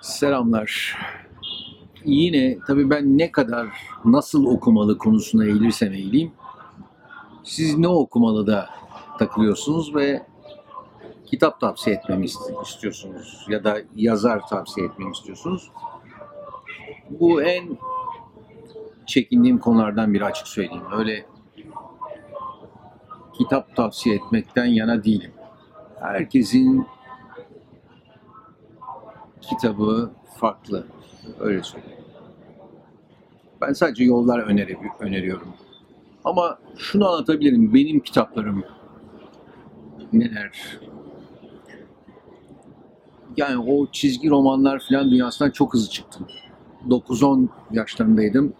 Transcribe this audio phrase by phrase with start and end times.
[0.00, 0.96] Selamlar.
[2.04, 3.66] Yine tabii ben ne kadar
[4.04, 6.32] nasıl okumalı konusuna eğilirsem eğileyim.
[7.44, 8.70] Siz ne okumalı da
[9.18, 10.22] takılıyorsunuz ve
[11.26, 15.70] kitap tavsiye etmemi ist- istiyorsunuz ya da yazar tavsiye etmemi istiyorsunuz.
[17.10, 17.78] Bu en
[19.06, 20.82] çekindiğim konulardan biri açık söyleyeyim.
[20.92, 21.26] Öyle
[23.38, 25.32] kitap tavsiye etmekten yana değilim.
[26.00, 26.86] Herkesin
[29.40, 30.10] kitabı
[30.40, 30.86] farklı.
[31.40, 31.98] Öyle söyleyeyim.
[33.60, 35.48] Ben sadece yollar öneri, öneriyorum.
[36.24, 37.74] Ama şunu anlatabilirim.
[37.74, 38.64] Benim kitaplarım
[40.12, 40.78] neler?
[43.36, 46.26] Yani o çizgi romanlar falan dünyasından çok hızlı çıktım.
[46.88, 48.52] 9-10 yaşlarındaydım.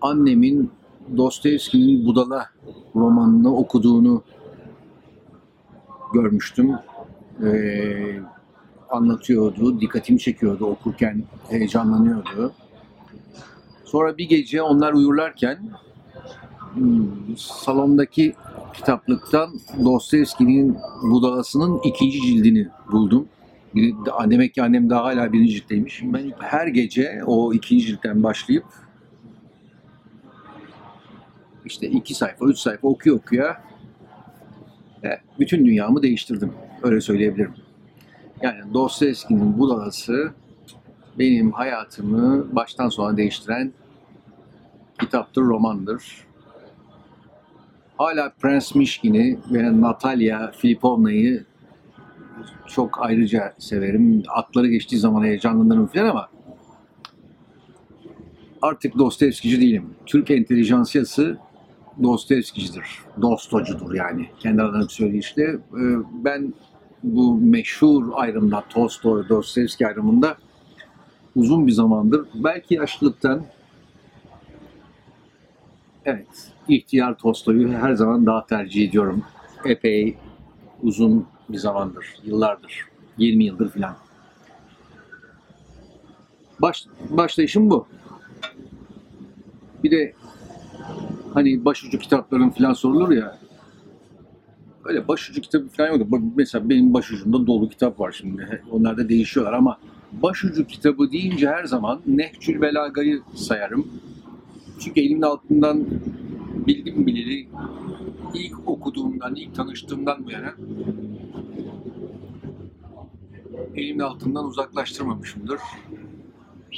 [0.00, 0.70] Annemin
[1.16, 2.46] Dostoyevski'nin Budala
[2.96, 4.22] romanını okuduğunu
[6.12, 6.72] görmüştüm.
[7.44, 8.20] Ee,
[8.94, 12.52] anlatıyordu, dikkatimi çekiyordu okurken heyecanlanıyordu.
[13.84, 15.58] Sonra bir gece onlar uyurlarken
[16.74, 18.34] hmm, salondaki
[18.74, 19.50] kitaplıktan
[19.84, 23.28] Dostoyevski'nin Budalası'nın ikinci cildini buldum.
[24.30, 26.00] Demek ki annem daha hala birinci ciltteymiş.
[26.02, 28.64] Ben her gece o ikinci ciltten başlayıp
[31.64, 33.62] işte iki sayfa, üç sayfa okuya okuya
[35.04, 36.52] e, bütün dünyamı değiştirdim.
[36.82, 37.54] Öyle söyleyebilirim.
[38.42, 40.32] Yani Dostoyevski'nin Budalası
[41.18, 43.72] benim hayatımı baştan sona değiştiren
[45.00, 46.26] kitaptır, romandır.
[47.98, 51.44] Hala Prens Mişkin'i ve Natalya Filipovna'yı
[52.66, 54.22] çok ayrıca severim.
[54.28, 56.28] Atları geçtiği zaman heyecanlanırım falan ama
[58.62, 59.94] artık Dostoyevskici değilim.
[60.06, 61.38] Türk entelijansiyası
[62.02, 62.98] Dostoyevskicidir.
[63.22, 64.26] Dostocudur yani.
[64.38, 65.44] Kendi adına söyleyişle.
[65.44, 65.58] Ee,
[66.24, 66.54] Ben
[67.02, 70.36] bu meşhur ayrımda Tolstoy, Dostoyevski ayrımında
[71.36, 73.44] uzun bir zamandır belki yaşlılıktan
[76.04, 79.24] evet ihtiyar Tolstoy'u her zaman daha tercih ediyorum.
[79.64, 80.16] Epey
[80.82, 82.84] uzun bir zamandır, yıllardır,
[83.18, 83.96] 20 yıldır filan.
[86.58, 87.86] Baş, başlayışım bu.
[89.84, 90.14] Bir de
[91.34, 93.38] hani başucu kitapların filan sorulur ya
[94.92, 96.10] öyle başucu kitabı falan yok.
[96.10, 98.62] Bak Mesela benim başucumda dolu kitap var şimdi.
[98.70, 99.78] Onlar da değişiyorlar ama
[100.12, 103.86] başucu kitabı deyince her zaman Nehcül Belaga'yı sayarım.
[104.78, 105.86] Çünkü elimin altından
[106.66, 107.48] bildim bileli
[108.34, 110.54] ilk okuduğumdan, ilk tanıştığımdan bu yana
[113.74, 115.60] elimin altından uzaklaştırmamışımdır.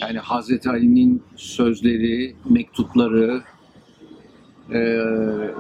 [0.01, 3.43] Yani Hazreti Ali'nin sözleri, mektupları,
[4.71, 5.55] eee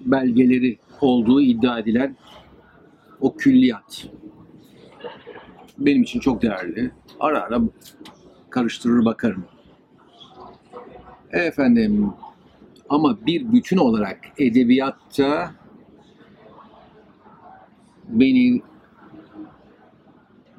[0.00, 2.16] belgeleri olduğu iddia edilen
[3.20, 4.08] o külliyat.
[5.78, 6.90] Benim için çok değerli.
[7.20, 7.60] Ara ara
[8.50, 9.44] karıştırır bakarım.
[11.30, 12.12] Efendim
[12.88, 15.50] ama bir bütün olarak edebiyatta
[18.08, 18.62] beni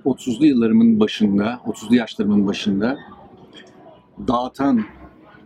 [0.06, 3.00] 30'lu yıllarımın başında, 30'lu yaşlarımın başında
[4.28, 4.84] dağıtan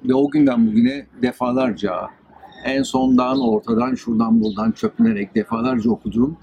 [0.06, 2.10] ve o günden bugüne defalarca
[2.66, 6.38] en sondan, ortadan, şuradan, buradan çöpünerek defalarca okuduğum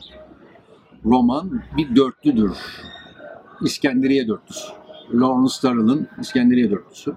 [1.05, 2.51] roman bir dörtlüdür.
[3.61, 4.73] İskenderiye dörtlüsü.
[5.15, 7.15] Lawrence Durrell'ın İskenderiye dörtlüsü.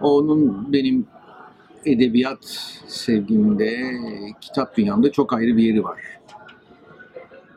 [0.00, 1.06] Onun benim
[1.84, 2.44] edebiyat
[2.86, 3.92] sevgimde,
[4.40, 6.00] kitap dünyamda çok ayrı bir yeri var.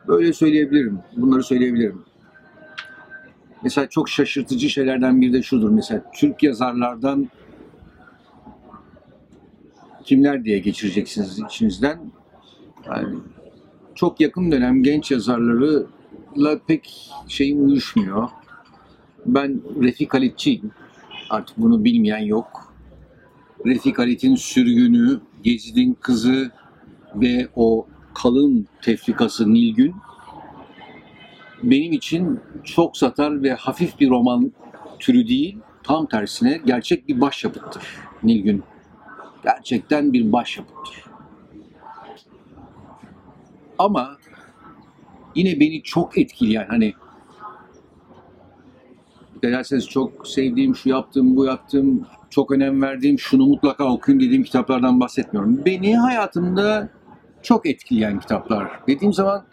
[0.08, 0.98] Böyle söyleyebilirim.
[1.16, 2.02] Bunları söyleyebilirim.
[3.62, 5.70] Mesela çok şaşırtıcı şeylerden biri de şudur.
[5.70, 7.28] Mesela Türk yazarlardan
[10.04, 12.00] kimler diye geçireceksiniz içinizden.
[12.86, 13.18] Yani
[13.94, 18.28] çok yakın dönem genç yazarlarıyla pek şeyim uyuşmuyor.
[19.26, 20.70] Ben Refik Halitçiyim.
[21.30, 22.74] Artık bunu bilmeyen yok.
[23.66, 26.50] Refik Halit'in sürgünü, Gezi'nin kızı
[27.14, 29.94] ve o kalın tefrikası Nilgün
[31.62, 34.52] benim için çok satar ve hafif bir roman
[34.98, 37.82] türü değil, tam tersine gerçek bir başyapıttır
[38.22, 38.62] Nilgün
[39.42, 41.04] gerçekten bir başyapıttır.
[43.78, 44.16] Ama
[45.34, 46.94] yine beni çok etkileyen hani
[49.42, 55.00] derseniz çok sevdiğim, şu yaptığım, bu yaptığım, çok önem verdiğim, şunu mutlaka okuyun dediğim kitaplardan
[55.00, 55.64] bahsetmiyorum.
[55.64, 56.88] Beni hayatımda
[57.42, 59.44] çok etkileyen kitaplar dediğim zaman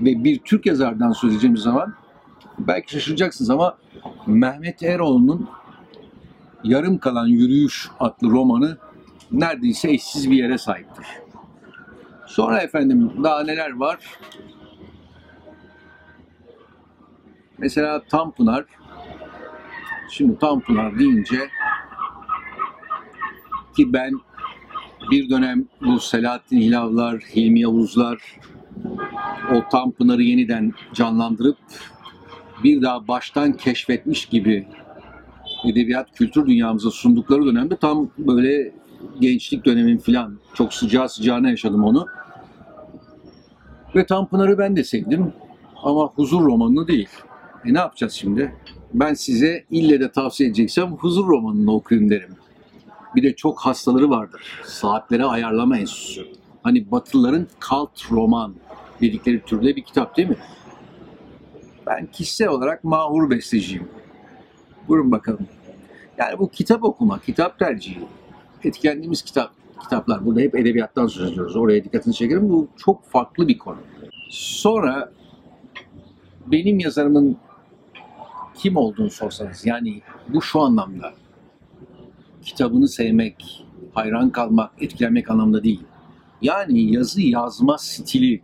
[0.00, 1.94] ve bir Türk yazardan söz edeceğim zaman
[2.58, 3.78] belki şaşıracaksınız ama
[4.26, 5.48] Mehmet Eroğlu'nun
[6.64, 8.78] Yarım Kalan Yürüyüş adlı romanı
[9.32, 11.06] neredeyse eşsiz bir yere sahiptir.
[12.26, 13.98] Sonra efendim daha neler var?
[17.58, 18.64] Mesela Tanpınar,
[20.10, 21.48] şimdi Tanpınar deyince
[23.76, 24.12] ki ben
[25.10, 28.38] bir dönem bu Selahattin Hilavlar, Hilmi Yavuzlar
[29.54, 31.58] o Tanpınar'ı yeniden canlandırıp
[32.64, 34.68] bir daha baştan keşfetmiş gibi
[35.64, 38.72] edebiyat kültür dünyamıza sundukları dönemde tam böyle
[39.20, 42.06] gençlik dönemim falan çok sıcağı sıcağına yaşadım onu.
[43.96, 45.32] Ve Tanpınar'ı ben de sevdim
[45.82, 47.08] ama huzur romanını değil.
[47.64, 48.54] E ne yapacağız şimdi?
[48.94, 52.36] Ben size ille de tavsiye edeceksem huzur romanını okuyun derim.
[53.16, 54.42] Bir de çok hastaları vardır.
[54.64, 56.26] Saatlere ayarlama enstitüsü.
[56.62, 58.54] Hani Batılıların kalt roman
[59.00, 60.36] dedikleri türde bir kitap değil mi?
[61.86, 63.88] Ben kişisel olarak mahur besteciyim.
[64.88, 65.46] Buyurun bakalım.
[66.18, 68.00] Yani bu kitap okuma, kitap tercihi,
[68.66, 69.50] etkilendiğimiz kitap,
[69.82, 70.26] kitaplar.
[70.26, 71.56] Burada hep edebiyattan söz ediyoruz.
[71.56, 72.48] Oraya dikkatini çekerim.
[72.50, 73.78] Bu çok farklı bir konu.
[74.30, 75.12] Sonra
[76.46, 77.36] benim yazarımın
[78.54, 81.12] kim olduğunu sorsanız yani bu şu anlamda
[82.42, 85.80] kitabını sevmek, hayran kalmak, etkilenmek anlamda değil.
[86.42, 88.42] Yani yazı yazma stili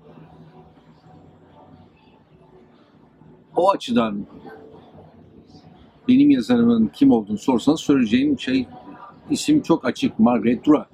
[3.57, 4.27] o açıdan
[6.09, 8.67] benim yazarımın kim olduğunu sorsanız söyleyeceğim şey
[9.31, 10.89] isim çok açık Margaret Dura.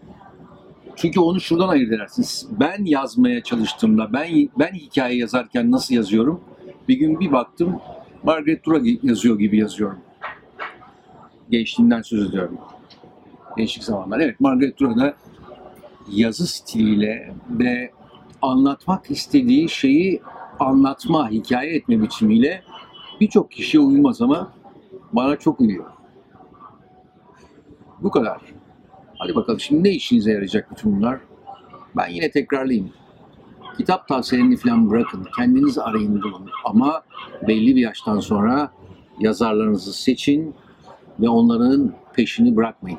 [0.96, 2.48] Çünkü onu şuradan ayırt edersiniz.
[2.60, 6.40] Ben yazmaya çalıştığımda, ben ben hikaye yazarken nasıl yazıyorum?
[6.88, 7.80] Bir gün bir baktım
[8.22, 9.98] Margaret Dura yazıyor gibi yazıyorum.
[11.50, 12.58] Gençliğimden söz ediyorum.
[13.56, 14.20] Gençlik zamanlar.
[14.20, 15.14] Evet Margaret Dura'da
[16.12, 17.90] yazı stiliyle ve
[18.42, 20.22] anlatmak istediği şeyi
[20.60, 22.62] anlatma, hikaye etme biçimiyle
[23.20, 24.52] birçok kişiye uymaz ama
[25.12, 25.93] bana çok uyuyor.
[28.04, 28.40] Bu kadar.
[29.18, 31.18] Hadi bakalım şimdi ne işinize yarayacak bütün bunlar?
[31.96, 32.90] Ben yine tekrarlayayım.
[33.76, 35.26] Kitap tavsiyelerini falan bırakın.
[35.36, 36.50] Kendiniz arayın bulun.
[36.64, 37.02] Ama
[37.48, 38.72] belli bir yaştan sonra
[39.20, 40.54] yazarlarınızı seçin
[41.20, 42.98] ve onların peşini bırakmayın.